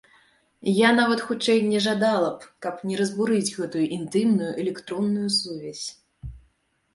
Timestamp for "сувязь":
5.39-5.85